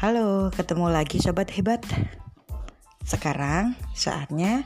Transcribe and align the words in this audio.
Halo, 0.00 0.48
ketemu 0.48 0.88
lagi 0.88 1.20
sobat 1.20 1.52
hebat. 1.52 1.84
Sekarang 3.04 3.76
saatnya 3.92 4.64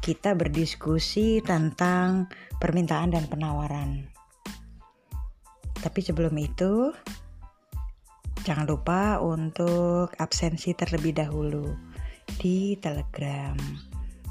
kita 0.00 0.32
berdiskusi 0.32 1.44
tentang 1.44 2.32
permintaan 2.56 3.12
dan 3.12 3.28
penawaran. 3.28 4.08
Tapi 5.84 6.00
sebelum 6.00 6.32
itu, 6.40 6.96
jangan 8.48 8.64
lupa 8.64 9.20
untuk 9.20 10.16
absensi 10.16 10.72
terlebih 10.72 11.12
dahulu 11.12 11.76
di 12.40 12.72
Telegram. 12.80 13.60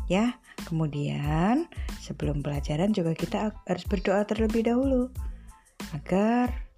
Ya, 0.10 0.34
kemudian 0.66 1.70
sebelum 2.02 2.42
pelajaran 2.42 2.90
juga 2.90 3.14
kita 3.14 3.54
harus 3.70 3.86
berdoa 3.86 4.26
terlebih 4.26 4.66
dahulu 4.66 5.14
agar 5.94 6.69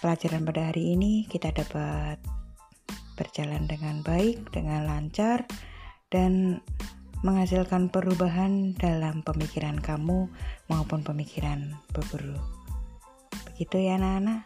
pelajaran 0.00 0.44
pada 0.44 0.72
hari 0.72 0.96
ini 0.96 1.24
kita 1.28 1.52
dapat 1.52 2.20
berjalan 3.16 3.64
dengan 3.64 4.04
baik, 4.04 4.52
dengan 4.52 4.84
lancar, 4.84 5.48
dan 6.12 6.60
menghasilkan 7.24 7.88
perubahan 7.88 8.76
dalam 8.76 9.24
pemikiran 9.24 9.80
kamu 9.80 10.28
maupun 10.68 11.00
pemikiran 11.00 11.72
Bu 11.96 12.04
Guru. 12.12 12.36
Begitu 13.52 13.88
ya 13.88 13.96
anak-anak? 13.96 14.44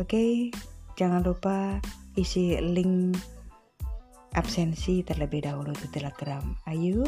Oke, 0.00 0.50
jangan 0.96 1.20
lupa 1.20 1.78
isi 2.16 2.56
link 2.56 3.20
absensi 4.32 5.04
terlebih 5.04 5.44
dahulu 5.44 5.72
di 5.76 5.88
Telegram. 5.92 6.44
Ayo. 6.68 7.04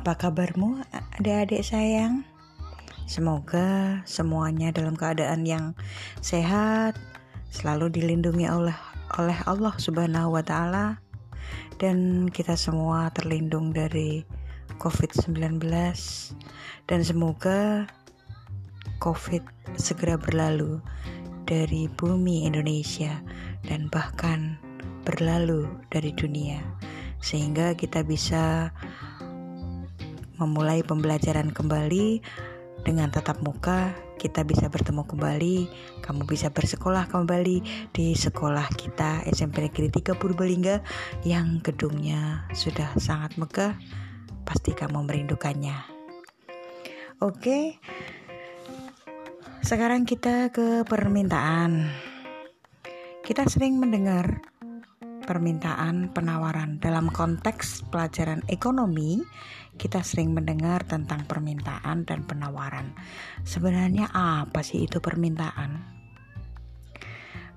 Apa 0.00 0.16
kabarmu 0.16 0.80
adik-adik 1.20 1.60
sayang? 1.60 2.24
Semoga 3.04 4.00
semuanya 4.08 4.72
dalam 4.72 4.96
keadaan 4.96 5.44
yang 5.44 5.76
sehat, 6.24 6.96
selalu 7.52 7.92
dilindungi 7.92 8.48
oleh 8.48 8.72
oleh 9.20 9.36
Allah 9.44 9.76
Subhanahu 9.76 10.32
wa 10.32 10.40
taala 10.40 11.04
dan 11.76 12.32
kita 12.32 12.56
semua 12.56 13.12
terlindung 13.12 13.76
dari 13.76 14.24
COVID-19 14.80 15.68
dan 16.88 17.00
semoga 17.04 17.84
COVID 19.04 19.44
segera 19.76 20.16
berlalu 20.16 20.80
dari 21.44 21.92
bumi 21.92 22.48
Indonesia 22.48 23.20
dan 23.68 23.92
bahkan 23.92 24.56
berlalu 25.04 25.68
dari 25.92 26.16
dunia 26.16 26.64
sehingga 27.20 27.76
kita 27.76 28.00
bisa 28.00 28.72
memulai 30.40 30.80
pembelajaran 30.80 31.52
kembali. 31.52 32.24
Dengan 32.80 33.12
tatap 33.12 33.44
muka 33.44 33.92
kita 34.16 34.40
bisa 34.40 34.72
bertemu 34.72 35.04
kembali. 35.04 35.56
Kamu 36.00 36.24
bisa 36.24 36.48
bersekolah 36.48 37.12
kembali 37.12 37.88
di 37.92 38.16
sekolah 38.16 38.72
kita 38.72 39.28
SMP 39.28 39.68
Negeri 39.68 39.92
3 39.92 40.16
Purbalingga 40.16 40.80
yang 41.28 41.60
gedungnya 41.60 42.48
sudah 42.56 42.96
sangat 42.96 43.36
megah. 43.36 43.76
Pasti 44.48 44.72
kamu 44.72 45.04
merindukannya. 45.04 45.76
Oke 47.20 47.76
sekarang 49.60 50.08
kita 50.08 50.48
ke 50.50 50.88
permintaan. 50.88 51.92
Kita 53.20 53.44
sering 53.46 53.76
mendengar 53.76 54.49
permintaan 55.30 56.10
penawaran 56.10 56.82
dalam 56.82 57.06
konteks 57.06 57.86
pelajaran 57.86 58.42
ekonomi 58.50 59.22
kita 59.78 60.02
sering 60.02 60.34
mendengar 60.34 60.82
tentang 60.82 61.22
permintaan 61.30 62.02
dan 62.02 62.26
penawaran. 62.26 62.90
Sebenarnya 63.46 64.10
apa 64.10 64.66
sih 64.66 64.90
itu 64.90 64.98
permintaan? 64.98 65.86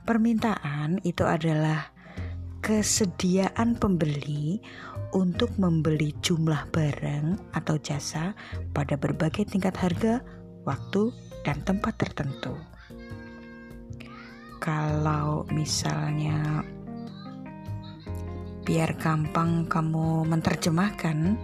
Permintaan 0.05 1.01
itu 1.01 1.25
adalah 1.25 1.89
kesediaan 2.61 3.73
pembeli 3.81 4.61
untuk 5.17 5.57
membeli 5.57 6.13
jumlah 6.21 6.69
barang 6.69 7.57
atau 7.57 7.81
jasa 7.81 8.37
pada 8.69 9.01
berbagai 9.01 9.49
tingkat 9.49 9.73
harga, 9.81 10.21
waktu, 10.61 11.09
dan 11.41 11.57
tempat 11.65 11.97
tertentu. 11.97 12.53
Kalau 14.61 15.43
misalnya 15.51 16.63
biar 18.63 18.95
gampang 18.95 19.67
kamu 19.67 20.23
menerjemahkan, 20.27 21.35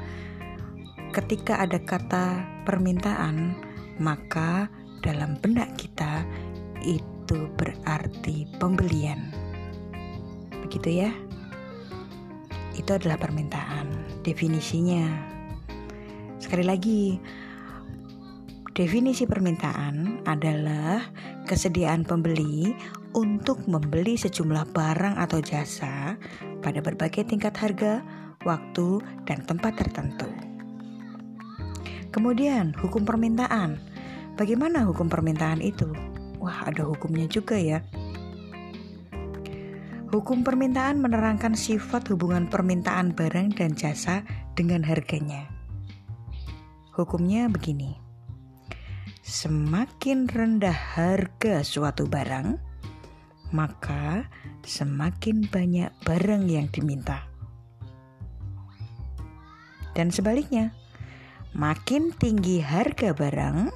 ketika 1.12 1.60
ada 1.60 1.80
kata 1.80 2.44
permintaan, 2.64 3.60
maka 4.00 4.72
dalam 5.04 5.36
benak 5.44 5.76
kita 5.76 6.24
itu 6.84 7.52
berarti 7.60 8.48
pembelian. 8.58 9.32
Begitu 10.64 11.04
ya? 11.04 11.12
Itu 12.80 12.96
adalah 12.96 13.20
permintaan. 13.20 13.92
Definisinya. 14.24 15.08
Sekali 16.40 16.64
lagi, 16.64 17.20
definisi 18.80 19.28
permintaan 19.28 20.24
adalah 20.24 21.04
kesediaan 21.44 22.08
pembeli 22.08 22.72
untuk 23.12 23.60
membeli 23.68 24.16
sejumlah 24.16 24.72
barang 24.72 25.20
atau 25.20 25.44
jasa 25.44 26.16
pada 26.64 26.80
berbagai 26.80 27.28
tingkat 27.28 27.52
harga, 27.60 28.00
waktu, 28.48 29.04
dan 29.28 29.44
tempat 29.44 29.76
tertentu. 29.76 30.32
Kemudian 32.16 32.72
hukum 32.80 33.04
permintaan. 33.04 33.84
Bagaimana 34.40 34.88
hukum 34.88 35.12
permintaan 35.12 35.60
itu? 35.60 35.92
Wah, 36.40 36.64
ada 36.64 36.88
hukumnya 36.88 37.28
juga 37.28 37.60
ya. 37.60 37.84
Hukum 40.08 40.48
permintaan 40.48 41.04
menerangkan 41.04 41.52
sifat 41.52 42.08
hubungan 42.16 42.48
permintaan 42.48 43.12
barang 43.12 43.60
dan 43.60 43.76
jasa 43.76 44.24
dengan 44.56 44.88
harganya. 44.88 45.52
Hukumnya 46.96 47.52
begini. 47.52 48.09
Semakin 49.30 50.26
rendah 50.26 50.74
harga 50.74 51.62
suatu 51.62 52.10
barang, 52.10 52.58
maka 53.54 54.26
semakin 54.66 55.46
banyak 55.46 55.94
barang 56.02 56.50
yang 56.50 56.66
diminta. 56.74 57.30
Dan 59.94 60.10
sebaliknya, 60.10 60.74
Makin 61.58 62.14
tinggi 62.14 62.62
harga 62.62 63.10
barang, 63.10 63.74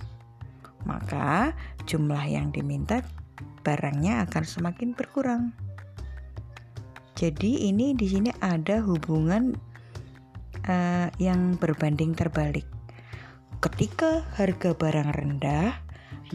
maka 0.86 1.58
jumlah 1.90 2.22
yang 2.30 2.54
diminta 2.54 3.02
barangnya 3.66 4.30
akan 4.30 4.44
semakin 4.46 4.94
berkurang. 4.94 5.58
Jadi 7.18 7.66
ini 7.66 7.98
di 7.98 8.06
sini 8.14 8.30
ada 8.46 8.86
hubungan 8.86 9.58
uh, 10.70 11.10
yang 11.18 11.58
berbanding 11.58 12.14
terbalik. 12.14 12.70
Ketika 13.64 14.28
harga 14.36 14.76
barang 14.76 15.16
rendah, 15.16 15.72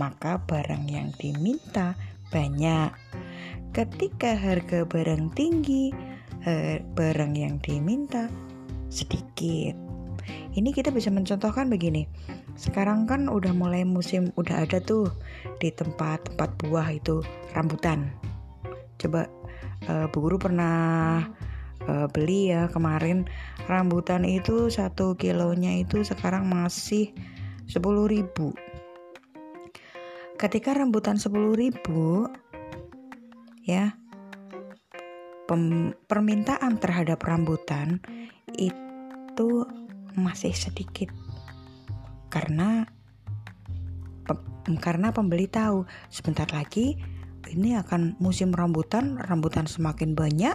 maka 0.00 0.40
barang 0.48 0.88
yang 0.88 1.12
diminta 1.20 1.92
banyak. 2.32 2.88
Ketika 3.76 4.32
harga 4.32 4.88
barang 4.88 5.36
tinggi, 5.36 5.92
uh, 6.48 6.80
barang 6.96 7.36
yang 7.36 7.60
diminta 7.60 8.32
sedikit. 8.88 9.76
Ini 10.56 10.72
kita 10.72 10.88
bisa 10.88 11.12
mencontohkan 11.12 11.68
begini. 11.68 12.08
Sekarang 12.56 13.04
kan 13.04 13.28
udah 13.28 13.52
mulai 13.52 13.84
musim, 13.84 14.32
udah 14.40 14.64
ada 14.64 14.80
tuh 14.80 15.12
di 15.60 15.68
tempat-tempat 15.68 16.56
buah 16.64 16.88
itu 16.96 17.20
rambutan. 17.52 18.08
Coba 18.96 19.28
uh, 19.84 20.08
Bu 20.08 20.24
Guru 20.24 20.40
pernah 20.40 21.28
uh, 21.88 22.06
beli 22.12 22.52
ya 22.52 22.68
kemarin 22.68 23.24
rambutan 23.66 24.22
itu 24.22 24.68
satu 24.68 25.16
kilonya 25.16 25.80
itu 25.82 26.04
sekarang 26.04 26.46
masih 26.46 27.10
sepuluh 27.64 28.06
ribu. 28.06 28.52
Ketika 30.38 30.76
rambutan 30.76 31.18
sepuluh 31.18 31.58
ribu, 31.58 32.30
ya 33.66 33.96
permintaan 36.06 36.76
terhadap 36.76 37.24
rambutan 37.24 38.04
itu 38.54 39.64
masih 40.12 40.52
sedikit 40.52 41.08
karena 42.28 42.84
karena 44.84 45.08
pembeli 45.16 45.48
tahu 45.48 45.88
sebentar 46.12 46.44
lagi 46.52 47.00
ini 47.48 47.80
akan 47.80 48.20
musim 48.20 48.52
rambutan, 48.52 49.16
rambutan 49.16 49.64
semakin 49.64 50.12
banyak, 50.12 50.52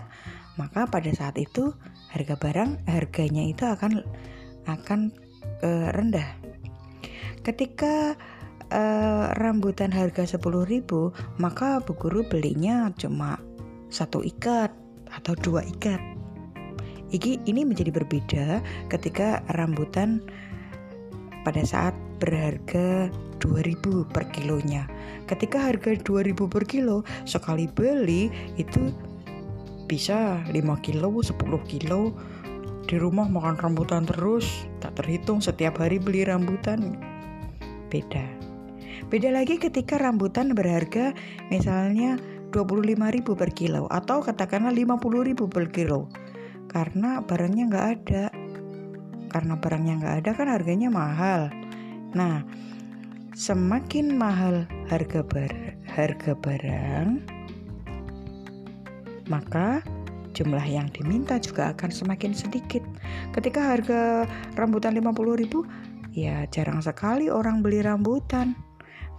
maka 0.59 0.85
pada 0.88 1.09
saat 1.13 1.38
itu 1.41 1.73
harga 2.13 2.38
barang 2.38 2.85
harganya 2.85 3.44
itu 3.45 3.63
akan 3.65 4.05
akan 4.69 5.11
e, 5.65 5.69
rendah. 5.91 6.29
Ketika 7.44 8.15
e, 8.71 8.81
rambutan 9.38 9.91
harga 9.91 10.23
10.000, 10.23 10.88
maka 11.41 11.83
Bu 11.83 11.94
Guru 12.00 12.23
belinya 12.23 12.88
cuma 12.95 13.41
satu 13.91 14.23
ikat 14.23 14.71
atau 15.13 15.38
dua 15.38 15.61
ikat 15.61 16.13
Iki 17.13 17.45
ini 17.45 17.61
menjadi 17.61 17.94
berbeda 17.94 18.45
ketika 18.89 19.45
rambutan 19.53 20.17
pada 21.45 21.61
saat 21.61 21.94
berharga 22.17 23.13
2000 23.38 24.09
per 24.09 24.25
kilonya. 24.33 24.89
Ketika 25.29 25.61
harga 25.61 25.94
2000 25.94 26.33
per 26.50 26.65
kilo, 26.65 27.05
sekali 27.29 27.69
beli 27.69 28.33
itu 28.57 28.89
bisa 29.93 30.41
5 30.49 30.57
kilo, 30.81 31.13
10 31.21 31.37
kilo. 31.69 32.17
Di 32.89 32.97
rumah 32.97 33.29
makan 33.29 33.61
rambutan 33.61 34.09
terus, 34.09 34.65
tak 34.81 34.97
terhitung 34.97 35.37
setiap 35.37 35.77
hari 35.77 36.01
beli 36.01 36.25
rambutan. 36.25 36.97
Beda. 37.93 38.25
Beda 39.13 39.29
lagi 39.29 39.61
ketika 39.61 40.01
rambutan 40.01 40.57
berharga 40.57 41.13
misalnya 41.53 42.17
25.000 42.49 43.37
per 43.37 43.53
kilo 43.53 43.85
atau 43.93 44.25
katakanlah 44.25 44.73
50.000 44.73 45.53
per 45.53 45.69
kilo. 45.69 46.09
Karena 46.65 47.21
barangnya 47.21 47.69
nggak 47.69 47.87
ada. 48.01 48.25
Karena 49.29 49.53
barangnya 49.61 49.93
nggak 50.01 50.15
ada 50.25 50.31
kan 50.33 50.49
harganya 50.49 50.89
mahal. 50.89 51.53
Nah, 52.17 52.41
semakin 53.37 54.17
mahal 54.17 54.65
harga 54.89 55.21
bar 55.21 55.53
harga 55.93 56.33
barang, 56.33 57.21
maka 59.27 59.83
jumlah 60.33 60.65
yang 60.65 60.89
diminta 60.89 61.37
juga 61.37 61.71
akan 61.71 61.93
semakin 61.93 62.33
sedikit. 62.33 62.81
Ketika 63.31 63.61
harga 63.77 64.25
rambutan 64.57 64.97
50.000, 64.97 66.15
ya 66.17 66.43
jarang 66.49 66.81
sekali 66.81 67.29
orang 67.29 67.61
beli 67.61 67.85
rambutan. 67.85 68.57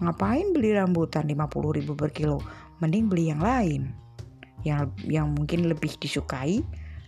Ngapain 0.02 0.50
beli 0.50 0.74
rambutan 0.74 1.30
50.000 1.30 1.94
per 1.94 2.10
kilo? 2.10 2.42
Mending 2.82 3.06
beli 3.06 3.30
yang 3.30 3.40
lain. 3.40 3.94
Yang 4.66 4.90
yang 5.06 5.30
mungkin 5.32 5.70
lebih 5.70 5.94
disukai, 6.02 6.64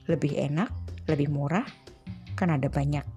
lebih 0.06 0.38
enak, 0.38 0.70
lebih 1.10 1.26
murah, 1.32 1.66
kan 2.38 2.52
ada 2.52 2.70
banyak 2.70 3.15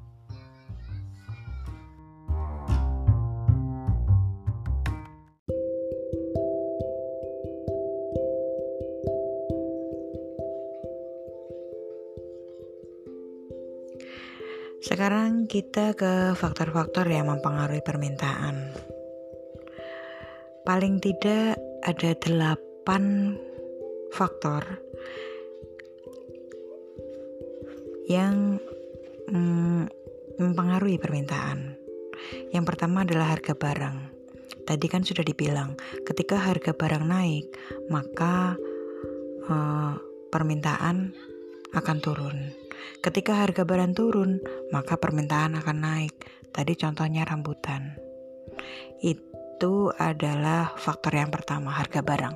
Sekarang 15.10 15.50
kita 15.50 15.98
ke 15.98 16.38
faktor-faktor 16.38 17.10
yang 17.10 17.34
mempengaruhi 17.34 17.82
permintaan. 17.82 18.78
Paling 20.62 21.02
tidak 21.02 21.58
ada 21.82 22.14
delapan 22.14 23.34
faktor 24.14 24.62
yang 28.06 28.62
mm, 29.34 29.90
mempengaruhi 30.38 31.02
permintaan. 31.02 31.74
Yang 32.54 32.70
pertama 32.70 33.02
adalah 33.02 33.34
harga 33.34 33.58
barang. 33.58 33.98
Tadi 34.62 34.86
kan 34.86 35.02
sudah 35.02 35.26
dibilang, 35.26 35.74
ketika 36.06 36.38
harga 36.38 36.78
barang 36.78 37.10
naik, 37.10 37.50
maka 37.90 38.54
uh, 39.50 39.98
permintaan 40.30 41.18
akan 41.74 41.98
turun. 41.98 42.69
Ketika 43.00 43.40
harga 43.46 43.64
barang 43.64 43.94
turun, 43.96 44.40
maka 44.76 45.00
permintaan 45.00 45.56
akan 45.60 45.78
naik. 45.80 46.16
Tadi 46.52 46.74
contohnya 46.76 47.24
rambutan. 47.24 47.96
Itu 49.00 49.94
adalah 49.96 50.76
faktor 50.76 51.16
yang 51.16 51.32
pertama, 51.32 51.72
harga 51.72 52.04
barang. 52.04 52.36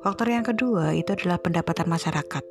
Faktor 0.00 0.32
yang 0.32 0.44
kedua 0.44 0.96
itu 0.96 1.12
adalah 1.12 1.36
pendapatan 1.36 1.88
masyarakat. 1.88 2.44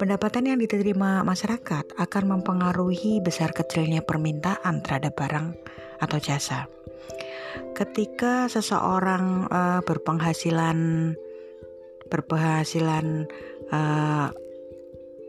Pendapatan 0.00 0.48
yang 0.48 0.56
diterima 0.56 1.20
masyarakat 1.20 1.92
akan 2.00 2.24
mempengaruhi 2.24 3.20
besar 3.20 3.52
kecilnya 3.52 4.00
permintaan 4.00 4.80
terhadap 4.80 5.12
barang 5.12 5.52
atau 6.00 6.16
jasa. 6.16 6.64
Ketika 7.76 8.48
seseorang 8.48 9.44
uh, 9.52 9.84
berpenghasilan 9.84 11.12
berpenghasilan 12.08 13.28
uh, 13.68 14.32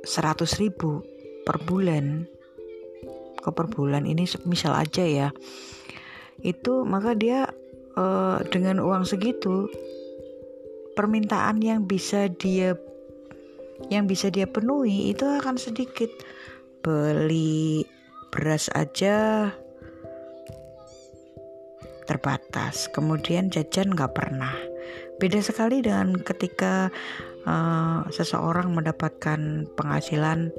100 0.05 0.61
ribu 0.61 1.05
per 1.45 1.61
bulan. 1.61 2.25
Ke 3.41 3.49
per 3.53 3.69
bulan? 3.69 4.05
Ini 4.05 4.25
misal 4.45 4.77
aja 4.77 5.03
ya. 5.05 5.29
Itu 6.41 6.85
maka 6.85 7.13
dia 7.17 7.49
uh, 7.97 8.41
dengan 8.49 8.81
uang 8.81 9.05
segitu 9.05 9.69
permintaan 10.93 11.61
yang 11.61 11.85
bisa 11.89 12.29
dia 12.29 12.77
yang 13.89 14.05
bisa 14.05 14.29
dia 14.29 14.45
penuhi 14.45 15.09
itu 15.09 15.25
akan 15.25 15.57
sedikit. 15.57 16.09
Beli 16.81 17.85
beras 18.33 18.69
aja 18.73 19.49
terbatas. 22.09 22.89
Kemudian 22.89 23.53
jajan 23.53 23.93
nggak 23.93 24.13
pernah 24.17 24.70
beda 25.21 25.39
sekali 25.43 25.83
dengan 25.85 26.17
ketika 26.17 26.89
uh, 27.45 28.05
seseorang 28.09 28.73
mendapatkan 28.73 29.69
penghasilan 29.77 30.49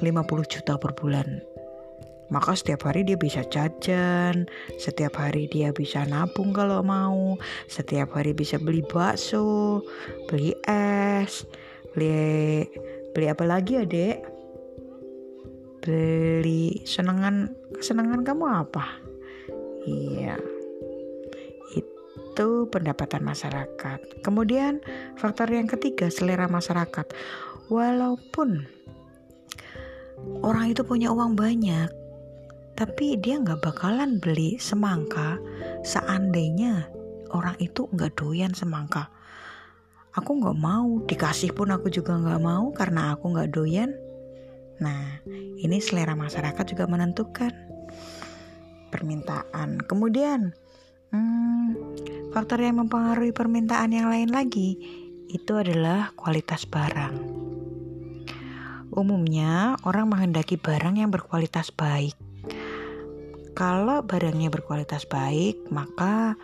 50 0.00 0.52
juta 0.52 0.74
per 0.80 0.96
bulan 0.96 1.44
maka 2.30 2.54
setiap 2.54 2.86
hari 2.86 3.02
dia 3.02 3.18
bisa 3.18 3.42
jajan, 3.50 4.46
setiap 4.78 5.18
hari 5.18 5.50
dia 5.50 5.74
bisa 5.74 6.06
nabung 6.06 6.54
kalau 6.54 6.78
mau, 6.78 7.34
setiap 7.66 8.14
hari 8.14 8.30
bisa 8.30 8.54
beli 8.54 8.86
bakso, 8.86 9.82
beli 10.30 10.54
es, 10.70 11.42
beli 11.90 12.62
beli 13.10 13.26
apa 13.26 13.42
lagi 13.42 13.82
adek? 13.82 14.22
Beli 15.82 16.86
senangan 16.86 17.50
senangan 17.82 18.22
kamu 18.22 18.46
apa? 18.46 18.86
Iya 19.90 20.59
itu 22.40 22.64
pendapatan 22.72 23.20
masyarakat. 23.20 24.24
Kemudian 24.24 24.80
faktor 25.20 25.52
yang 25.52 25.68
ketiga 25.68 26.08
selera 26.08 26.48
masyarakat. 26.48 27.12
Walaupun 27.68 28.64
orang 30.40 30.72
itu 30.72 30.80
punya 30.80 31.12
uang 31.12 31.36
banyak, 31.36 31.92
tapi 32.80 33.20
dia 33.20 33.36
nggak 33.36 33.60
bakalan 33.60 34.16
beli 34.24 34.56
semangka 34.56 35.36
seandainya 35.84 36.88
orang 37.28 37.60
itu 37.60 37.84
nggak 37.92 38.16
doyan 38.16 38.56
semangka. 38.56 39.12
Aku 40.16 40.40
nggak 40.40 40.56
mau, 40.56 41.04
dikasih 41.04 41.52
pun 41.52 41.76
aku 41.76 41.92
juga 41.92 42.16
nggak 42.16 42.40
mau 42.40 42.72
karena 42.72 43.12
aku 43.12 43.36
nggak 43.36 43.52
doyan. 43.52 43.92
Nah, 44.80 45.20
ini 45.60 45.76
selera 45.76 46.16
masyarakat 46.16 46.64
juga 46.72 46.88
menentukan 46.88 47.52
permintaan. 48.88 49.76
Kemudian, 49.84 50.56
hmm, 51.12 51.68
Faktor 52.30 52.62
yang 52.62 52.78
mempengaruhi 52.78 53.34
permintaan 53.34 53.90
yang 53.90 54.06
lain 54.06 54.30
lagi 54.30 54.78
itu 55.26 55.52
adalah 55.58 56.14
kualitas 56.14 56.62
barang. 56.62 57.14
Umumnya, 58.90 59.78
orang 59.86 60.10
menghendaki 60.10 60.58
barang 60.58 60.98
yang 60.98 61.10
berkualitas 61.10 61.74
baik. 61.74 62.14
Kalau 63.54 64.06
barangnya 64.06 64.50
berkualitas 64.50 65.06
baik, 65.10 65.70
maka 65.74 66.38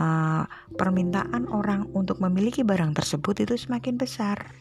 uh, 0.00 0.44
permintaan 0.76 1.48
orang 1.48 1.88
untuk 1.92 2.20
memiliki 2.20 2.64
barang 2.64 2.96
tersebut 2.96 3.44
itu 3.44 3.56
semakin 3.56 4.00
besar. 4.00 4.52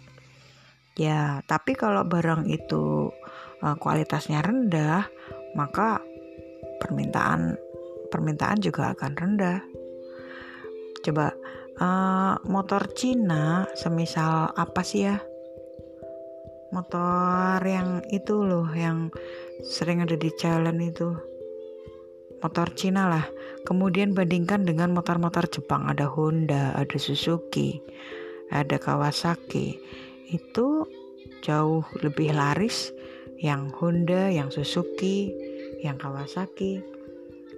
Ya, 0.99 1.43
tapi 1.47 1.79
kalau 1.79 2.03
barang 2.03 2.47
itu 2.47 3.11
uh, 3.63 3.75
kualitasnya 3.79 4.43
rendah, 4.43 5.07
maka 5.55 6.03
permintaan 6.83 7.55
permintaan 8.11 8.59
juga 8.59 8.91
akan 8.91 9.11
rendah. 9.15 9.59
Coba 11.05 11.31
uh, 11.79 12.35
motor 12.47 12.91
Cina 12.93 13.65
semisal 13.75 14.51
apa 14.53 14.81
sih 14.83 15.07
ya? 15.07 15.17
Motor 16.69 17.57
yang 17.65 18.05
itu 18.13 18.45
loh 18.45 18.69
yang 18.77 19.09
sering 19.65 20.05
ada 20.05 20.13
di 20.13 20.29
jalan 20.37 20.77
itu. 20.79 21.17
Motor 22.39 22.71
Cina 22.77 23.09
lah. 23.09 23.25
Kemudian 23.67 24.15
bandingkan 24.15 24.63
dengan 24.63 24.95
motor-motor 24.95 25.49
Jepang 25.51 25.89
ada 25.89 26.07
Honda, 26.07 26.71
ada 26.77 26.95
Suzuki, 26.95 27.83
ada 28.53 28.79
Kawasaki. 28.79 29.75
Itu 30.29 30.87
jauh 31.43 31.83
lebih 31.99 32.31
laris 32.31 32.95
yang 33.41 33.67
Honda, 33.75 34.31
yang 34.31 34.47
Suzuki, 34.53 35.33
yang 35.83 35.99
Kawasaki 35.99 36.79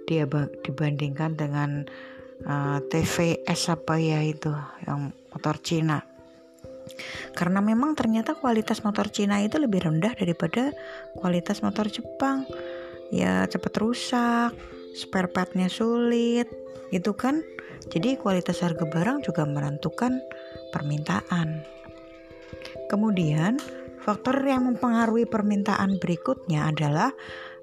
dia 0.06 0.26
dibandingkan 0.66 1.38
dengan 1.38 1.86
uh, 2.46 2.78
eh, 2.78 2.78
TVS 2.88 3.72
apa 3.72 3.98
ya 3.98 4.20
itu 4.22 4.50
yang 4.86 5.12
motor 5.32 5.58
Cina. 5.62 6.02
Karena 7.32 7.62
memang 7.62 7.94
ternyata 7.94 8.34
kualitas 8.36 8.82
motor 8.82 9.08
Cina 9.08 9.40
itu 9.40 9.56
lebih 9.56 9.86
rendah 9.86 10.12
daripada 10.18 10.74
kualitas 11.16 11.62
motor 11.62 11.88
Jepang. 11.88 12.44
Ya 13.12 13.44
cepat 13.46 13.74
rusak 13.78 14.52
spare 14.92 15.30
partnya 15.30 15.68
sulit 15.72 16.48
itu 16.92 17.12
kan? 17.16 17.40
Jadi 17.90 18.14
kualitas 18.16 18.62
harga 18.62 18.86
barang 18.86 19.26
juga 19.26 19.42
menentukan 19.42 20.22
permintaan. 20.70 21.66
Kemudian 22.86 23.58
faktor 24.02 24.38
yang 24.44 24.68
mempengaruhi 24.68 25.26
permintaan 25.26 25.98
berikutnya 25.98 26.70
adalah 26.70 27.10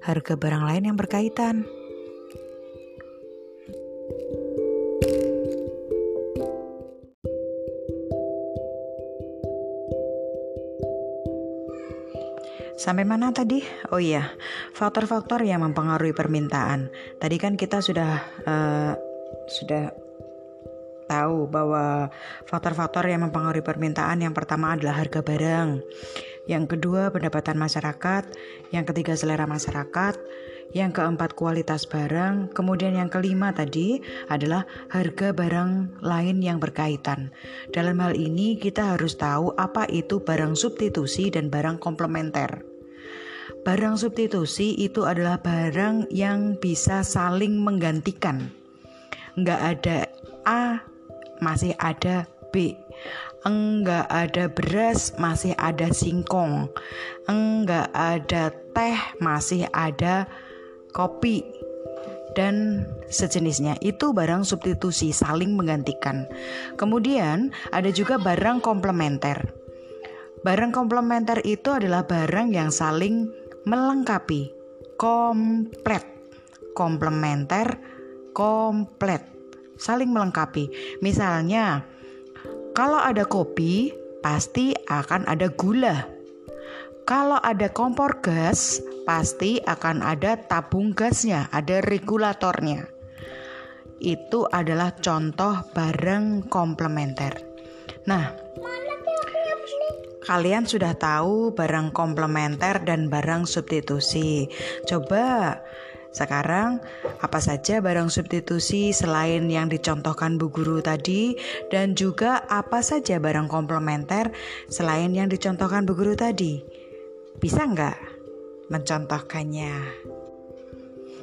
harga 0.04 0.34
barang 0.36 0.64
lain 0.66 0.92
yang 0.92 0.96
berkaitan. 0.98 1.79
Sampai 12.90 13.06
mana 13.06 13.30
tadi? 13.30 13.62
Oh 13.94 14.02
iya, 14.02 14.34
faktor-faktor 14.74 15.46
yang 15.46 15.62
mempengaruhi 15.62 16.10
permintaan. 16.10 16.90
Tadi 17.22 17.38
kan 17.38 17.54
kita 17.54 17.78
sudah 17.78 18.18
uh, 18.42 18.98
sudah 19.46 19.94
tahu 21.06 21.46
bahwa 21.46 22.10
faktor-faktor 22.50 23.06
yang 23.06 23.22
mempengaruhi 23.22 23.62
permintaan 23.62 24.26
yang 24.26 24.34
pertama 24.34 24.74
adalah 24.74 25.06
harga 25.06 25.22
barang, 25.22 25.86
yang 26.50 26.66
kedua 26.66 27.14
pendapatan 27.14 27.62
masyarakat, 27.62 28.26
yang 28.74 28.82
ketiga 28.82 29.14
selera 29.14 29.46
masyarakat, 29.46 30.18
yang 30.74 30.90
keempat 30.90 31.38
kualitas 31.38 31.86
barang, 31.86 32.50
kemudian 32.58 32.98
yang 32.98 33.06
kelima 33.06 33.54
tadi 33.54 34.02
adalah 34.26 34.66
harga 34.90 35.30
barang 35.30 36.02
lain 36.02 36.42
yang 36.42 36.58
berkaitan. 36.58 37.30
Dalam 37.70 38.02
hal 38.02 38.18
ini 38.18 38.58
kita 38.58 38.98
harus 38.98 39.14
tahu 39.14 39.54
apa 39.54 39.86
itu 39.86 40.18
barang 40.18 40.58
substitusi 40.58 41.30
dan 41.30 41.54
barang 41.54 41.78
komplementer. 41.78 42.69
Barang 43.60 44.00
substitusi 44.00 44.72
itu 44.80 45.04
adalah 45.04 45.36
barang 45.36 46.08
yang 46.08 46.56
bisa 46.56 47.04
saling 47.04 47.60
menggantikan. 47.60 48.48
Enggak 49.36 49.60
ada 49.60 49.98
A, 50.48 50.80
masih 51.44 51.76
ada 51.76 52.24
B. 52.50 52.72
Enggak 53.44 54.08
ada 54.08 54.48
beras, 54.48 55.12
masih 55.20 55.52
ada 55.60 55.92
singkong. 55.92 56.72
Enggak 57.28 57.92
ada 57.92 58.48
teh, 58.72 58.96
masih 59.20 59.68
ada 59.76 60.24
kopi 60.96 61.44
dan 62.32 62.86
sejenisnya 63.10 63.76
itu 63.82 64.14
barang 64.14 64.46
substitusi 64.46 65.10
saling 65.10 65.52
menggantikan. 65.52 66.24
Kemudian 66.78 67.50
ada 67.74 67.90
juga 67.90 68.16
barang 68.16 68.62
komplementer. 68.62 69.50
Barang 70.40 70.72
komplementer 70.72 71.44
itu 71.44 71.68
adalah 71.68 72.08
barang 72.08 72.56
yang 72.56 72.72
saling 72.72 73.28
melengkapi, 73.64 74.52
komplit, 74.96 76.04
komplementer, 76.72 77.76
komplit, 78.32 79.22
saling 79.76 80.12
melengkapi. 80.12 80.70
Misalnya, 81.04 81.84
kalau 82.72 83.00
ada 83.00 83.26
kopi, 83.26 83.92
pasti 84.20 84.72
akan 84.88 85.26
ada 85.28 85.48
gula. 85.52 86.08
Kalau 87.08 87.40
ada 87.42 87.72
kompor 87.72 88.22
gas, 88.22 88.78
pasti 89.02 89.58
akan 89.58 90.04
ada 90.04 90.38
tabung 90.38 90.94
gasnya, 90.94 91.50
ada 91.50 91.82
regulatornya. 91.82 92.86
Itu 93.98 94.46
adalah 94.46 94.94
contoh 94.96 95.66
barang 95.74 96.46
komplementer. 96.46 97.34
Nah, 98.06 98.32
Kalian 100.20 100.68
sudah 100.68 100.92
tahu 101.00 101.56
barang 101.56 101.96
komplementer 101.96 102.84
dan 102.84 103.08
barang 103.08 103.48
substitusi. 103.48 104.52
Coba 104.84 105.56
sekarang 106.10 106.82
apa 107.22 107.38
saja 107.38 107.78
barang 107.78 108.10
substitusi 108.10 108.90
selain 108.90 109.46
yang 109.46 109.70
dicontohkan 109.70 110.36
Bu 110.36 110.50
Guru 110.50 110.82
tadi 110.82 111.38
dan 111.70 111.94
juga 111.94 112.42
apa 112.50 112.82
saja 112.82 113.22
barang 113.22 113.46
komplementer 113.46 114.34
selain 114.66 115.14
yang 115.14 115.30
dicontohkan 115.30 115.86
Bu 115.86 115.96
Guru 115.96 116.18
tadi? 116.18 116.60
Bisa 117.38 117.64
nggak 117.64 117.98
mencontohkannya? 118.68 119.74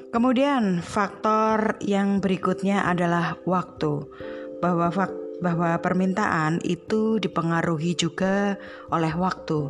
Kemudian 0.08 0.80
faktor 0.80 1.78
yang 1.84 2.24
berikutnya 2.24 2.88
adalah 2.88 3.38
waktu. 3.44 4.08
Bahwa 4.58 4.90
faktor 4.90 5.27
bahwa 5.42 5.78
permintaan 5.78 6.62
itu 6.66 7.22
dipengaruhi 7.22 7.94
juga 7.94 8.58
oleh 8.90 9.14
waktu. 9.14 9.70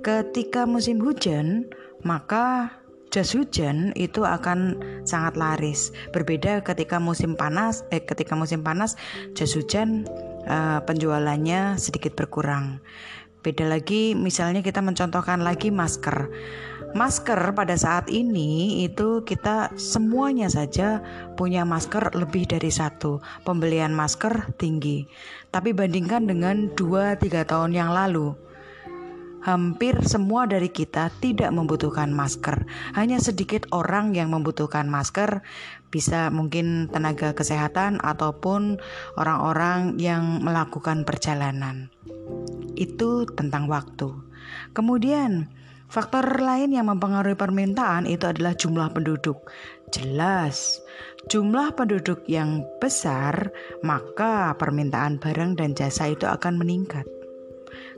Ketika 0.00 0.64
musim 0.64 1.02
hujan, 1.02 1.66
maka 2.06 2.78
jas 3.10 3.34
hujan 3.34 3.90
itu 3.98 4.22
akan 4.22 4.78
sangat 5.02 5.34
laris. 5.34 5.90
Berbeda 6.14 6.62
ketika 6.62 7.02
musim 7.02 7.34
panas, 7.34 7.82
eh 7.90 8.02
ketika 8.02 8.38
musim 8.38 8.62
panas 8.62 8.94
jas 9.34 9.52
hujan 9.58 10.06
eh, 10.46 10.80
penjualannya 10.86 11.76
sedikit 11.76 12.14
berkurang. 12.14 12.78
Beda 13.40 13.64
lagi 13.66 14.12
misalnya 14.12 14.60
kita 14.60 14.84
mencontohkan 14.84 15.40
lagi 15.40 15.72
masker. 15.72 16.28
Masker 16.90 17.54
pada 17.54 17.78
saat 17.78 18.10
ini 18.10 18.82
itu 18.82 19.22
kita 19.22 19.70
semuanya 19.78 20.50
saja 20.50 20.98
punya 21.38 21.62
masker 21.62 22.18
lebih 22.18 22.50
dari 22.50 22.66
satu. 22.66 23.22
Pembelian 23.46 23.94
masker 23.94 24.58
tinggi. 24.58 25.06
Tapi 25.54 25.70
bandingkan 25.70 26.26
dengan 26.26 26.74
2-3 26.74 27.46
tahun 27.46 27.78
yang 27.78 27.94
lalu, 27.94 28.34
hampir 29.40 29.96
semua 30.04 30.44
dari 30.50 30.68
kita 30.68 31.14
tidak 31.22 31.54
membutuhkan 31.54 32.12
masker. 32.12 32.66
Hanya 32.98 33.22
sedikit 33.22 33.70
orang 33.72 34.12
yang 34.12 34.34
membutuhkan 34.34 34.90
masker, 34.90 35.46
bisa 35.94 36.28
mungkin 36.30 36.90
tenaga 36.92 37.32
kesehatan 37.32 37.98
ataupun 38.02 38.82
orang-orang 39.14 39.94
yang 39.98 40.42
melakukan 40.42 41.06
perjalanan. 41.06 41.86
Itu 42.74 43.30
tentang 43.30 43.66
waktu. 43.66 44.10
Kemudian, 44.76 45.50
Faktor 45.90 46.22
lain 46.38 46.70
yang 46.70 46.86
mempengaruhi 46.86 47.34
permintaan 47.34 48.06
itu 48.06 48.22
adalah 48.22 48.54
jumlah 48.54 48.94
penduduk. 48.94 49.50
Jelas, 49.90 50.78
jumlah 51.26 51.74
penduduk 51.74 52.22
yang 52.30 52.62
besar, 52.78 53.50
maka 53.82 54.54
permintaan 54.54 55.18
barang 55.18 55.58
dan 55.58 55.74
jasa 55.74 56.14
itu 56.14 56.30
akan 56.30 56.62
meningkat. 56.62 57.10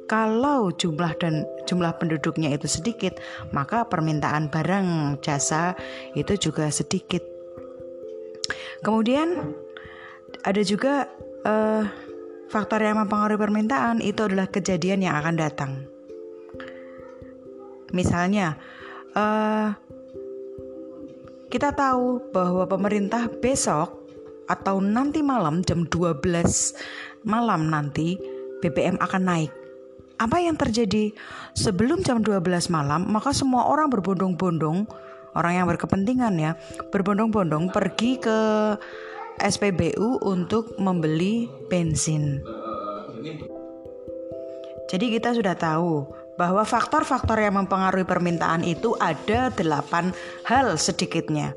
Kalau 0.09 0.73
jumlah 0.73 1.13
dan 1.21 1.45
jumlah 1.69 1.93
penduduknya 2.01 2.57
itu 2.57 2.65
sedikit, 2.65 3.21
maka 3.53 3.85
permintaan 3.85 4.49
barang 4.49 5.21
jasa 5.21 5.77
itu 6.17 6.49
juga 6.49 6.73
sedikit. 6.73 7.21
Kemudian 8.81 9.53
ada 10.49 10.65
juga 10.65 11.13
uh, 11.45 11.85
faktor 12.49 12.81
yang 12.81 13.05
mempengaruhi 13.05 13.37
permintaan 13.37 14.01
itu 14.01 14.25
adalah 14.25 14.49
kejadian 14.49 15.05
yang 15.05 15.21
akan 15.21 15.37
datang. 15.37 15.92
Misalnya, 17.93 18.57
uh, 19.13 19.77
kita 21.53 21.77
tahu 21.77 22.33
bahwa 22.33 22.65
pemerintah 22.65 23.29
besok 23.29 24.03
atau 24.49 24.81
nanti 24.81 25.21
malam 25.21 25.61
jam 25.65 25.85
12 25.85 26.25
malam 27.29 27.69
nanti 27.69 28.17
BBM 28.65 28.97
akan 28.99 29.23
naik. 29.23 29.53
Apa 30.17 30.39
yang 30.41 30.57
terjadi 30.57 31.13
sebelum 31.53 32.01
jam 32.07 32.25
12 32.25 32.73
malam, 32.73 33.05
maka 33.11 33.35
semua 33.35 33.69
orang 33.69 33.91
berbondong-bondong, 33.91 34.87
orang 35.35 35.53
yang 35.53 35.67
berkepentingan 35.67 36.35
ya, 36.39 36.53
berbondong-bondong 36.95 37.69
pergi 37.75 38.17
ke 38.23 38.39
SPBU 39.43 40.23
untuk 40.23 40.79
membeli 40.79 41.51
bensin. 41.67 42.41
Jadi 44.93 45.07
kita 45.19 45.33
sudah 45.33 45.57
tahu 45.57 46.22
bahwa 46.41 46.65
faktor-faktor 46.65 47.37
yang 47.41 47.61
mempengaruhi 47.61 48.09
permintaan 48.09 48.65
itu 48.65 48.97
ada 48.97 49.53
delapan 49.53 50.17
hal 50.49 50.77
sedikitnya. 50.81 51.53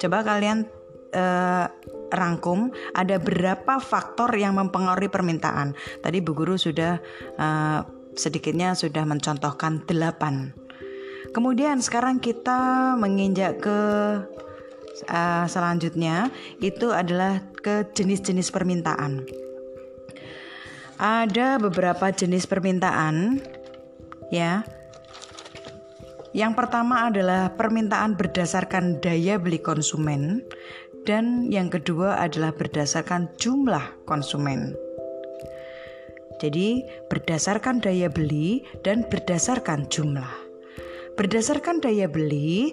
Coba 0.00 0.24
kalian 0.24 0.64
uh, 1.12 1.68
rangkum 2.10 2.72
ada 2.96 3.20
berapa 3.20 3.78
faktor 3.78 4.32
yang 4.34 4.56
mempengaruhi 4.56 5.12
permintaan. 5.12 5.76
Tadi 6.00 6.18
Bu 6.24 6.32
Guru 6.32 6.56
sudah 6.56 6.98
uh, 7.36 7.80
sedikitnya 8.16 8.74
sudah 8.74 9.04
mencontohkan 9.06 9.84
delapan. 9.86 10.56
Kemudian 11.30 11.78
sekarang 11.78 12.18
kita 12.18 12.94
menginjak 12.98 13.62
ke 13.62 13.78
uh, 15.06 15.44
selanjutnya 15.46 16.32
itu 16.58 16.90
adalah 16.90 17.38
ke 17.62 17.86
jenis-jenis 17.94 18.50
permintaan. 18.50 19.22
Ada 21.00 21.56
beberapa 21.56 22.12
jenis 22.12 22.44
permintaan 22.44 23.40
ya. 24.30 24.64
Yang 26.30 26.52
pertama 26.62 27.10
adalah 27.10 27.58
permintaan 27.58 28.14
berdasarkan 28.14 29.02
daya 29.02 29.34
beli 29.42 29.58
konsumen 29.58 30.46
dan 31.02 31.50
yang 31.50 31.66
kedua 31.66 32.22
adalah 32.22 32.54
berdasarkan 32.54 33.34
jumlah 33.40 34.06
konsumen. 34.06 34.78
Jadi, 36.40 36.80
berdasarkan 37.12 37.84
daya 37.84 38.08
beli 38.08 38.64
dan 38.80 39.04
berdasarkan 39.04 39.92
jumlah. 39.92 40.32
Berdasarkan 41.12 41.84
daya 41.84 42.08
beli, 42.08 42.72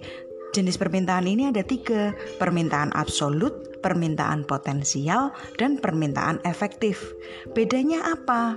jenis 0.56 0.80
permintaan 0.80 1.28
ini 1.28 1.52
ada 1.52 1.68
tiga: 1.68 2.16
permintaan 2.40 2.96
absolut, 2.96 3.84
permintaan 3.84 4.48
potensial, 4.48 5.36
dan 5.60 5.84
permintaan 5.84 6.40
efektif. 6.48 7.12
Bedanya 7.52 8.08
apa? 8.08 8.56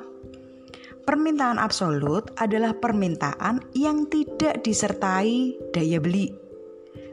Permintaan 1.05 1.57
absolut 1.57 2.31
adalah 2.37 2.77
permintaan 2.77 3.65
yang 3.73 4.07
tidak 4.07 4.61
disertai 4.61 5.57
daya 5.73 5.99
beli. 5.99 6.31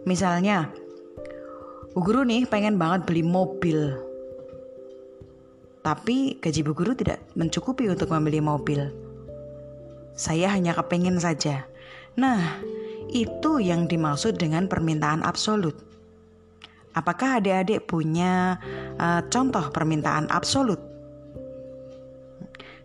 Misalnya, 0.08 0.72
Bu 1.91 2.06
Guru 2.06 2.24
nih 2.24 2.46
pengen 2.46 2.77
banget 2.77 3.10
beli 3.10 3.24
mobil. 3.25 3.96
Tapi 5.82 6.38
gaji 6.39 6.62
Bu 6.63 6.72
Guru 6.77 6.94
tidak 6.94 7.24
mencukupi 7.34 7.88
untuk 7.91 8.12
membeli 8.12 8.44
mobil. 8.44 8.91
Saya 10.15 10.51
hanya 10.51 10.75
kepengen 10.75 11.20
saja. 11.20 11.67
Nah, 12.17 12.60
itu 13.12 13.63
yang 13.63 13.88
dimaksud 13.88 14.36
dengan 14.36 14.67
permintaan 14.67 15.24
absolut. 15.24 15.75
Apakah 16.98 17.38
adik-adik 17.38 17.86
punya 17.86 18.58
uh, 18.98 19.22
contoh 19.29 19.70
permintaan 19.70 20.34
absolut? 20.34 20.87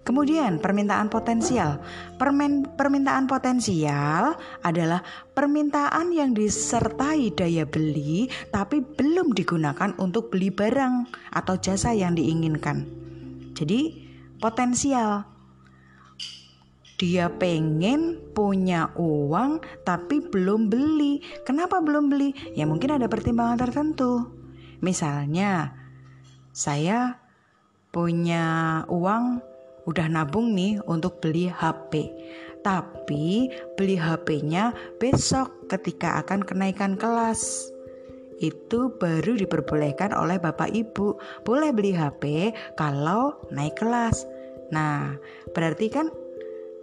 Kemudian 0.03 0.59
permintaan 0.59 1.07
potensial. 1.07 1.79
Permen, 2.19 2.67
permintaan 2.75 3.31
potensial 3.31 4.35
adalah 4.67 4.99
permintaan 5.31 6.11
yang 6.11 6.35
disertai 6.35 7.31
daya 7.31 7.63
beli 7.63 8.27
tapi 8.51 8.83
belum 8.83 9.31
digunakan 9.31 9.95
untuk 10.03 10.35
beli 10.35 10.51
barang 10.51 11.07
atau 11.31 11.55
jasa 11.55 11.95
yang 11.95 12.19
diinginkan. 12.19 12.83
Jadi 13.55 14.03
potensial. 14.43 15.31
Dia 16.99 17.31
pengen 17.31 18.19
punya 18.35 18.91
uang 18.99 19.63
tapi 19.87 20.19
belum 20.19 20.67
beli. 20.67 21.23
Kenapa 21.47 21.79
belum 21.79 22.11
beli? 22.11 22.35
Ya 22.59 22.67
mungkin 22.67 22.99
ada 22.99 23.07
pertimbangan 23.07 23.59
tertentu. 23.59 24.27
Misalnya 24.83 25.79
saya 26.51 27.23
punya 27.95 28.83
uang 28.91 29.52
udah 29.87 30.07
nabung 30.07 30.55
nih 30.55 30.79
untuk 30.87 31.19
beli 31.19 31.51
HP. 31.51 32.11
Tapi 32.63 33.51
beli 33.75 33.99
HP-nya 33.99 34.71
besok 35.03 35.67
ketika 35.67 36.23
akan 36.23 36.47
kenaikan 36.47 36.95
kelas. 36.95 37.71
Itu 38.39 38.95
baru 38.99 39.39
diperbolehkan 39.39 40.15
oleh 40.15 40.39
Bapak 40.39 40.71
Ibu. 40.71 41.19
Boleh 41.47 41.71
beli 41.71 41.95
HP 41.95 42.55
kalau 42.79 43.39
naik 43.51 43.79
kelas. 43.79 44.27
Nah, 44.75 45.15
berarti 45.55 45.87
kan 45.91 46.11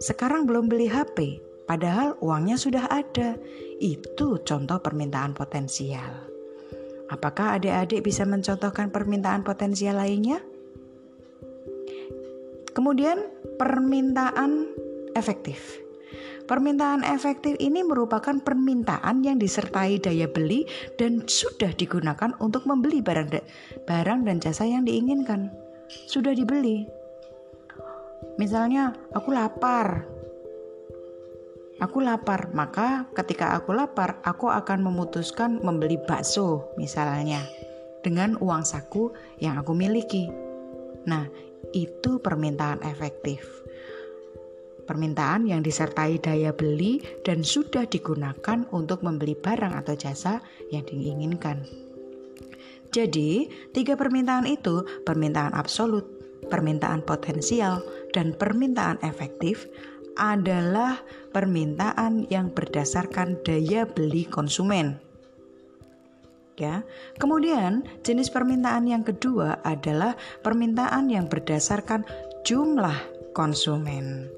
sekarang 0.00 0.48
belum 0.48 0.72
beli 0.72 0.88
HP, 0.88 1.40
padahal 1.68 2.16
uangnya 2.24 2.56
sudah 2.56 2.88
ada. 2.88 3.36
Itu 3.80 4.40
contoh 4.40 4.80
permintaan 4.80 5.36
potensial. 5.36 6.28
Apakah 7.10 7.58
adik-adik 7.58 8.06
bisa 8.06 8.22
mencontohkan 8.24 8.88
permintaan 8.88 9.42
potensial 9.44 9.98
lainnya? 10.00 10.40
Kemudian 12.80 13.28
permintaan 13.60 14.72
efektif. 15.12 15.84
Permintaan 16.48 17.04
efektif 17.04 17.60
ini 17.60 17.84
merupakan 17.84 18.40
permintaan 18.40 19.20
yang 19.20 19.36
disertai 19.36 20.00
daya 20.00 20.24
beli 20.24 20.64
dan 20.96 21.28
sudah 21.28 21.76
digunakan 21.76 22.32
untuk 22.40 22.64
membeli 22.64 23.04
barang, 23.04 23.36
barang 23.84 24.20
dan 24.24 24.40
jasa 24.40 24.64
yang 24.64 24.88
diinginkan. 24.88 25.52
Sudah 26.08 26.32
dibeli. 26.32 26.88
Misalnya, 28.40 28.96
aku 29.12 29.28
lapar. 29.28 30.08
Aku 31.84 32.00
lapar, 32.00 32.48
maka 32.56 33.12
ketika 33.12 33.60
aku 33.60 33.76
lapar, 33.76 34.24
aku 34.24 34.48
akan 34.48 34.88
memutuskan 34.88 35.60
membeli 35.60 36.00
bakso, 36.08 36.72
misalnya, 36.80 37.44
dengan 38.00 38.40
uang 38.40 38.64
saku 38.64 39.12
yang 39.36 39.60
aku 39.60 39.76
miliki. 39.76 40.32
Nah, 41.04 41.28
itu 41.76 42.18
permintaan 42.22 42.80
efektif. 42.86 43.44
Permintaan 44.88 45.46
yang 45.46 45.62
disertai 45.62 46.18
daya 46.18 46.50
beli 46.50 46.98
dan 47.22 47.46
sudah 47.46 47.86
digunakan 47.86 48.66
untuk 48.74 49.06
membeli 49.06 49.38
barang 49.38 49.76
atau 49.78 49.94
jasa 49.94 50.42
yang 50.74 50.82
diinginkan. 50.82 51.62
Jadi, 52.90 53.46
tiga 53.70 53.94
permintaan 53.94 54.50
itu, 54.50 54.82
permintaan 55.06 55.54
absolut, 55.54 56.02
permintaan 56.50 57.06
potensial, 57.06 57.86
dan 58.10 58.34
permintaan 58.34 58.98
efektif 59.06 59.70
adalah 60.18 60.98
permintaan 61.30 62.26
yang 62.26 62.50
berdasarkan 62.50 63.38
daya 63.46 63.86
beli 63.86 64.26
konsumen 64.26 65.09
ya. 66.60 66.84
Kemudian, 67.16 67.82
jenis 68.04 68.28
permintaan 68.28 68.86
yang 68.86 69.02
kedua 69.02 69.64
adalah 69.64 70.14
permintaan 70.44 71.08
yang 71.08 71.26
berdasarkan 71.26 72.04
jumlah 72.44 72.96
konsumen. 73.32 74.28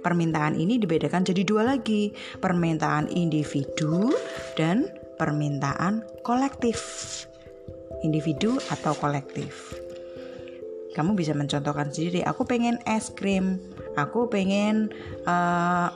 Permintaan 0.00 0.56
ini 0.56 0.80
dibedakan 0.80 1.22
jadi 1.28 1.42
dua 1.44 1.62
lagi, 1.76 2.10
permintaan 2.40 3.12
individu 3.12 4.10
dan 4.56 4.88
permintaan 5.20 6.02
kolektif. 6.24 6.80
Individu 8.00 8.56
atau 8.72 8.96
kolektif. 8.96 9.76
Kamu 10.96 11.14
bisa 11.14 11.36
mencontohkan 11.36 11.92
sendiri. 11.92 12.24
Aku 12.24 12.48
pengen 12.48 12.80
es 12.88 13.12
krim. 13.12 13.60
Aku 13.94 14.26
pengen 14.26 14.90
uh, 15.28 15.92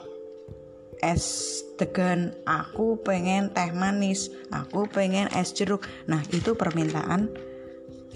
es 1.05 1.61
degan, 1.77 2.33
aku 2.49 2.97
pengen 3.05 3.53
teh 3.53 3.69
manis, 3.69 4.33
aku 4.49 4.89
pengen 4.89 5.29
es 5.37 5.53
jeruk. 5.53 5.85
Nah, 6.09 6.25
itu 6.33 6.57
permintaan 6.57 7.29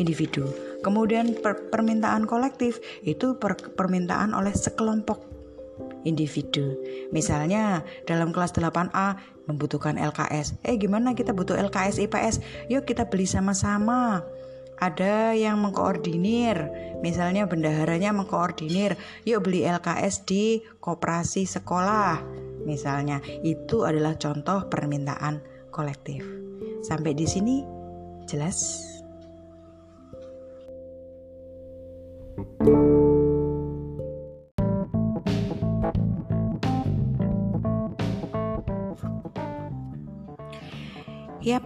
individu. 0.02 0.50
Kemudian 0.82 1.38
per 1.38 1.70
permintaan 1.70 2.26
kolektif 2.26 2.80
itu 3.04 3.36
per 3.38 3.60
permintaan 3.60 4.32
oleh 4.32 4.56
sekelompok 4.56 5.20
individu. 6.08 6.80
Misalnya 7.12 7.84
dalam 8.08 8.32
kelas 8.32 8.56
8A 8.56 9.20
membutuhkan 9.52 10.00
LKS. 10.00 10.56
Eh 10.64 10.80
gimana 10.80 11.12
kita 11.12 11.36
butuh 11.36 11.60
LKS 11.60 12.00
IPS? 12.00 12.36
Yuk 12.72 12.88
kita 12.88 13.12
beli 13.12 13.28
sama-sama. 13.28 14.24
Ada 14.80 15.36
yang 15.36 15.60
mengkoordinir, 15.60 16.72
misalnya 17.04 17.44
bendaharanya 17.44 18.16
mengkoordinir, 18.16 18.96
yuk 19.28 19.44
beli 19.44 19.68
LKS 19.68 20.24
di 20.24 20.64
koperasi 20.80 21.44
sekolah 21.44 22.49
Misalnya, 22.64 23.24
itu 23.44 23.84
adalah 23.84 24.16
contoh 24.20 24.68
permintaan 24.68 25.42
kolektif. 25.72 26.24
Sampai 26.80 27.14
di 27.16 27.28
sini 27.28 27.64
jelas? 28.26 28.88
Yap, 41.40 41.64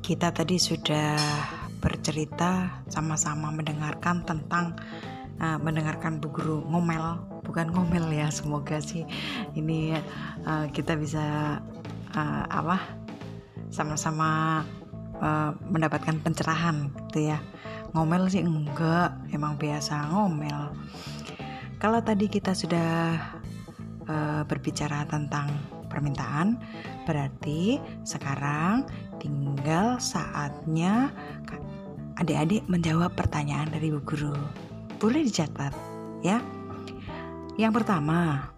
kita 0.00 0.32
tadi 0.32 0.56
sudah 0.56 1.14
bercerita 1.78 2.82
sama-sama 2.88 3.52
mendengarkan 3.54 4.24
tentang 4.26 4.74
uh, 5.38 5.60
mendengarkan 5.60 6.18
Bu 6.18 6.32
Guru 6.34 6.64
ngomel 6.66 7.37
bukan 7.48 7.72
ngomel 7.72 8.12
ya 8.12 8.28
semoga 8.28 8.76
sih 8.78 9.08
ini 9.56 9.96
uh, 10.44 10.68
kita 10.68 11.00
bisa 11.00 11.58
uh, 12.12 12.44
apa 12.52 12.76
sama-sama 13.72 14.62
uh, 15.20 15.56
mendapatkan 15.68 16.20
pencerahan 16.20 16.92
gitu 17.08 17.32
ya. 17.32 17.40
Ngomel 17.96 18.28
sih 18.28 18.44
enggak 18.44 19.16
emang 19.32 19.56
biasa 19.56 20.12
ngomel. 20.12 20.76
Kalau 21.80 22.04
tadi 22.04 22.28
kita 22.28 22.52
sudah 22.52 23.16
uh, 24.04 24.42
berbicara 24.44 25.08
tentang 25.08 25.48
permintaan 25.88 26.60
berarti 27.08 27.80
sekarang 28.04 28.84
tinggal 29.16 29.96
saatnya 29.96 31.08
adik-adik 32.20 32.66
menjawab 32.68 33.14
pertanyaan 33.14 33.70
dari 33.72 33.88
bu 33.88 34.02
guru. 34.04 34.34
Boleh 34.98 35.24
dicatat 35.24 35.72
ya 36.20 36.42
yang 37.58 37.74
pertama, 37.74 38.54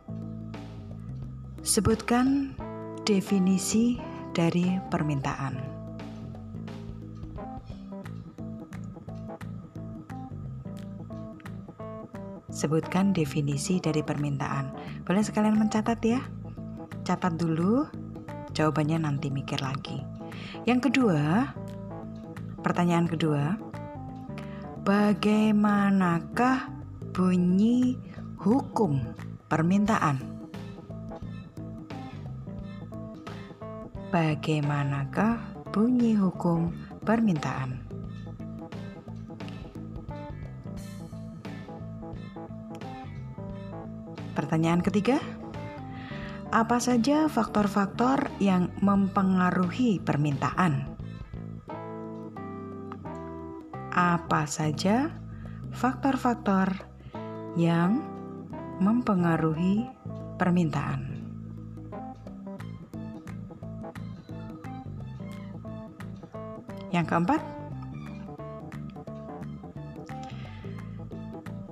sebutkan 1.65 2.53
definisi 3.09 3.97
dari 4.37 4.77
permintaan. 4.93 5.57
Sebutkan 12.53 13.17
definisi 13.17 13.81
dari 13.81 14.05
permintaan. 14.05 14.77
Boleh 15.09 15.25
sekalian 15.25 15.57
mencatat 15.57 15.97
ya? 16.05 16.21
Catat 17.09 17.41
dulu, 17.41 17.89
jawabannya 18.53 19.01
nanti 19.01 19.33
mikir 19.33 19.65
lagi. 19.65 20.05
Yang 20.69 20.93
kedua, 20.93 21.57
pertanyaan 22.61 23.09
kedua, 23.09 23.57
bagaimanakah 24.85 26.69
bunyi 27.17 27.97
hukum 28.41 29.05
permintaan. 29.53 30.17
Bagaimanakah 34.09 35.69
bunyi 35.69 36.17
hukum 36.17 36.73
permintaan? 37.05 37.85
Pertanyaan 44.33 44.81
ketiga, 44.81 45.21
apa 46.49 46.81
saja 46.81 47.29
faktor-faktor 47.29 48.33
yang 48.41 48.73
mempengaruhi 48.81 50.01
permintaan? 50.01 50.89
Apa 53.93 54.49
saja 54.49 55.13
faktor-faktor 55.77 56.89
yang 57.61 58.20
mempengaruhi 58.81 59.87
permintaan? 60.41 61.07
Yang 66.91 67.07
keempat, 67.07 67.41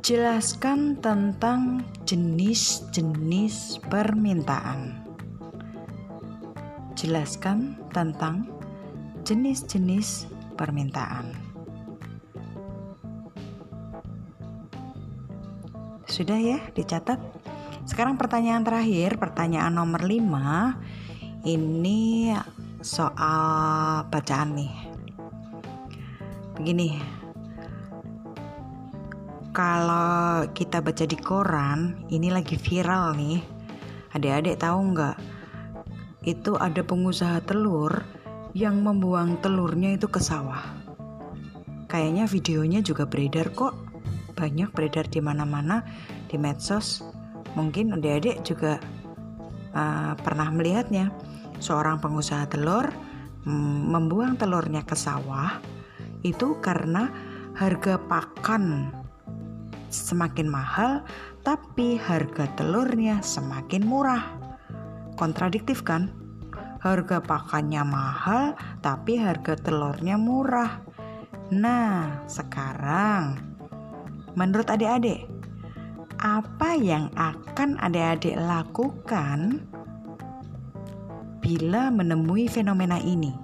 Jelaskan 0.08 0.96
tentang 1.04 1.84
jenis-jenis 2.08 3.76
permintaan. 3.92 5.04
Jelaskan 6.96 7.76
tentang 7.92 8.48
jenis-jenis 9.28 10.32
permintaan. 10.56 11.47
Sudah 16.08 16.40
ya, 16.40 16.58
dicatat. 16.72 17.20
Sekarang 17.84 18.16
pertanyaan 18.16 18.64
terakhir, 18.64 19.20
pertanyaan 19.20 19.76
nomor 19.76 20.02
5. 20.08 20.80
Ini 21.44 22.32
soal 22.80 24.04
bacaan 24.08 24.56
nih. 24.56 24.74
Begini, 26.56 26.98
kalau 29.54 30.48
kita 30.56 30.82
baca 30.82 31.04
di 31.06 31.16
koran, 31.16 32.08
ini 32.10 32.28
lagi 32.28 32.58
viral 32.58 33.14
nih. 33.14 33.38
Adik-adik 34.16 34.58
tahu 34.58 34.78
nggak? 34.92 35.16
Itu 36.24 36.58
ada 36.58 36.82
pengusaha 36.82 37.40
telur 37.44 38.04
yang 38.52 38.82
membuang 38.82 39.38
telurnya 39.44 39.94
itu 39.94 40.08
ke 40.10 40.18
sawah. 40.18 40.62
Kayaknya 41.88 42.24
videonya 42.28 42.80
juga 42.84 43.08
beredar 43.08 43.54
kok. 43.56 43.87
Banyak 44.38 44.70
beredar 44.70 45.10
di 45.10 45.18
mana-mana 45.18 45.82
di 46.30 46.38
medsos. 46.38 47.02
Mungkin 47.58 47.98
adik-adik 47.98 48.46
juga 48.46 48.78
uh, 49.74 50.14
pernah 50.14 50.48
melihatnya. 50.54 51.10
Seorang 51.58 51.98
pengusaha 51.98 52.46
telur 52.46 52.86
mm, 53.42 53.90
membuang 53.90 54.38
telurnya 54.38 54.86
ke 54.86 54.94
sawah 54.94 55.58
itu 56.22 56.54
karena 56.62 57.10
harga 57.58 57.98
pakan 57.98 58.94
semakin 59.90 60.46
mahal, 60.46 61.02
tapi 61.42 61.98
harga 61.98 62.46
telurnya 62.54 63.24
semakin 63.24 63.82
murah. 63.82 64.22
Kontradiktif 65.18 65.82
kan? 65.82 66.14
Harga 66.78 67.18
pakannya 67.18 67.82
mahal, 67.82 68.54
tapi 68.78 69.18
harga 69.18 69.58
telurnya 69.58 70.14
murah. 70.14 70.78
Nah, 71.50 72.22
sekarang 72.30 73.47
menurut 74.38 74.70
adik-adik, 74.70 75.26
apa 76.22 76.78
yang 76.78 77.10
akan 77.18 77.74
adik-adik 77.82 78.38
lakukan 78.38 79.66
bila 81.42 81.90
menemui 81.90 82.46
fenomena 82.46 83.02
ini? 83.02 83.34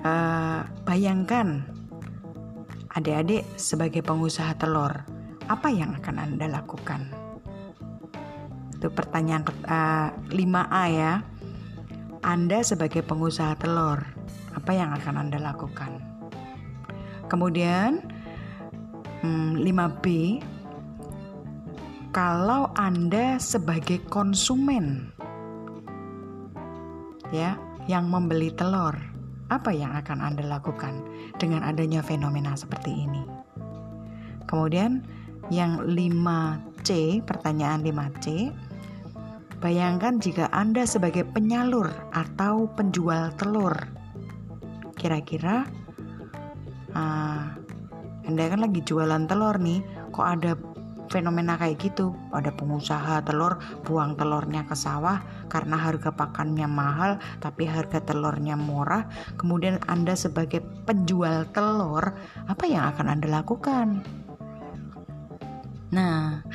Uh, 0.00 0.64
bayangkan 0.86 1.66
Adik-adik 2.90 3.46
sebagai 3.54 4.02
pengusaha 4.02 4.50
telur, 4.58 4.90
apa 5.46 5.70
yang 5.70 5.94
akan 5.94 6.26
Anda 6.26 6.50
lakukan? 6.50 7.06
Itu 8.74 8.90
pertanyaan 8.90 9.46
uh, 9.46 10.10
eh, 10.10 10.34
5A 10.34 10.84
ya. 10.90 11.22
Anda 12.26 12.66
sebagai 12.66 13.06
pengusaha 13.06 13.54
telur, 13.62 14.02
apa 14.58 14.70
yang 14.74 14.90
akan 14.90 15.22
Anda 15.22 15.38
lakukan? 15.38 16.02
Kemudian 17.30 18.02
hmm, 19.22 19.60
5B 19.62 20.06
kalau 22.10 22.72
Anda 22.74 23.38
sebagai 23.38 24.02
konsumen 24.10 25.14
ya 27.30 27.54
yang 27.86 28.10
membeli 28.10 28.50
telur 28.50 29.10
apa 29.50 29.74
yang 29.74 29.90
akan 29.98 30.22
Anda 30.22 30.46
lakukan 30.46 31.02
dengan 31.42 31.66
adanya 31.66 32.06
fenomena 32.06 32.54
seperti 32.54 32.94
ini? 32.94 33.22
Kemudian 34.46 35.02
yang 35.50 35.82
5C, 35.82 37.22
pertanyaan 37.26 37.82
5C, 37.82 38.54
bayangkan 39.58 40.22
jika 40.22 40.46
Anda 40.54 40.86
sebagai 40.86 41.26
penyalur 41.26 41.90
atau 42.14 42.70
penjual 42.78 43.34
telur. 43.34 43.74
Kira-kira 44.94 45.66
uh, 46.94 47.59
Anda 48.28 48.50
kan 48.50 48.60
lagi 48.64 48.80
jualan 48.84 49.24
telur 49.28 49.56
nih, 49.60 49.80
kok 50.12 50.26
ada 50.26 50.52
fenomena 51.10 51.58
kayak 51.58 51.82
gitu? 51.82 52.14
Ada 52.30 52.54
pengusaha 52.54 53.20
telur 53.26 53.58
buang 53.82 54.14
telurnya 54.14 54.64
ke 54.64 54.78
sawah 54.78 55.20
karena 55.50 55.74
harga 55.74 56.14
pakannya 56.14 56.70
mahal 56.70 57.18
tapi 57.42 57.66
harga 57.66 57.98
telurnya 58.00 58.54
murah. 58.54 59.10
Kemudian 59.34 59.82
anda 59.90 60.14
sebagai 60.14 60.62
penjual 60.86 61.50
telur 61.50 62.14
apa 62.46 62.64
yang 62.64 62.94
akan 62.94 63.06
anda 63.10 63.28
lakukan? 63.28 64.06
Nah 65.90 66.46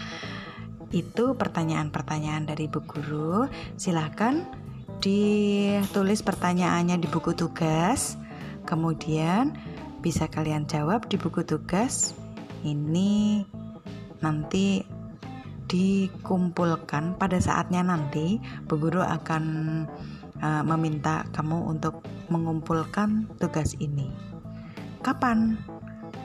itu 0.96 1.36
pertanyaan-pertanyaan 1.36 2.48
dari 2.48 2.72
Bu 2.72 2.80
Guru. 2.88 3.52
Silahkan 3.76 4.48
ditulis 5.04 6.24
pertanyaannya 6.24 6.96
di 7.04 7.08
buku 7.12 7.36
tugas. 7.36 8.16
Kemudian 8.66 9.54
bisa 10.06 10.30
kalian 10.30 10.70
jawab 10.70 11.10
di 11.10 11.18
buku 11.18 11.42
tugas 11.42 12.14
ini 12.62 13.42
nanti 14.22 14.86
dikumpulkan 15.66 17.18
pada 17.18 17.42
saatnya 17.42 17.82
nanti 17.82 18.38
Bu 18.70 18.78
Guru 18.78 19.02
akan 19.02 19.44
uh, 20.46 20.62
meminta 20.62 21.26
kamu 21.34 21.74
untuk 21.74 22.06
mengumpulkan 22.30 23.26
tugas 23.42 23.74
ini. 23.82 24.14
Kapan? 25.02 25.58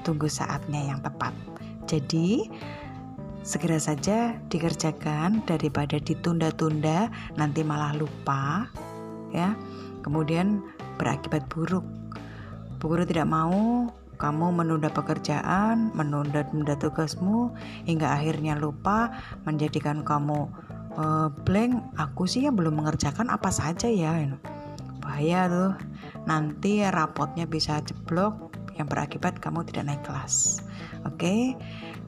Tunggu 0.04 0.28
saatnya 0.28 0.92
yang 0.92 1.00
tepat. 1.00 1.32
Jadi 1.88 2.52
segera 3.40 3.80
saja 3.80 4.36
dikerjakan 4.52 5.40
daripada 5.48 5.96
ditunda-tunda 5.96 7.08
nanti 7.40 7.64
malah 7.64 7.96
lupa 7.96 8.68
ya. 9.32 9.56
Kemudian 10.04 10.60
berakibat 11.00 11.48
buruk. 11.48 11.99
Bu 12.80 12.88
Guru 12.88 13.04
tidak 13.04 13.28
mau 13.28 13.92
kamu 14.16 14.56
menunda 14.56 14.88
pekerjaan, 14.88 15.92
menunda-nunda 15.92 16.80
tugasmu 16.80 17.52
hingga 17.84 18.16
akhirnya 18.16 18.56
lupa 18.56 19.12
menjadikan 19.44 20.00
kamu 20.00 20.48
uh, 20.96 21.28
blank. 21.44 21.76
Aku 22.00 22.24
sih 22.24 22.48
ya 22.48 22.52
belum 22.52 22.80
mengerjakan 22.80 23.28
apa 23.28 23.52
saja 23.52 23.84
ya. 23.84 24.16
Bahaya 25.04 25.44
tuh. 25.52 25.72
Nanti 26.24 26.80
rapotnya 26.88 27.44
bisa 27.44 27.84
jeblok 27.84 28.52
yang 28.80 28.88
berakibat 28.88 29.36
kamu 29.44 29.60
tidak 29.68 29.84
naik 29.92 30.02
kelas. 30.08 30.64
Oke, 31.04 31.52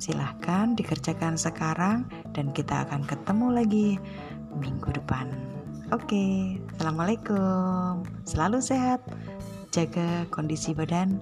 silahkan 0.01 0.73
dikerjakan 0.73 1.37
sekarang 1.37 2.09
dan 2.33 2.49
kita 2.53 2.89
akan 2.89 3.05
ketemu 3.05 3.47
lagi 3.53 3.89
minggu 4.57 4.89
depan. 4.97 5.33
Oke, 5.93 6.57
assalamualaikum. 6.73 8.01
Selalu 8.25 8.65
sehat, 8.65 9.05
jaga 9.73 10.29
kondisi 10.29 10.77
badan 10.77 11.19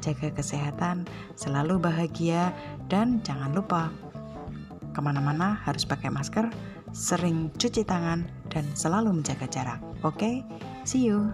jaga 0.00 0.30
kesehatan, 0.34 1.04
selalu 1.34 1.78
bahagia, 1.82 2.54
dan 2.86 3.20
jangan 3.26 3.52
lupa 3.54 3.90
ke 4.94 5.00
mana-mana 5.02 5.58
harus 5.62 5.84
pakai 5.86 6.10
masker, 6.10 6.50
sering 6.90 7.52
cuci 7.54 7.84
tangan, 7.84 8.26
dan 8.50 8.64
selalu 8.74 9.20
menjaga 9.20 9.46
jarak. 9.50 9.80
Oke, 10.02 10.16
okay? 10.16 10.34
see 10.82 11.06
you. 11.06 11.30